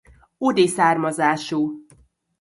[0.39, 1.85] Udi származású.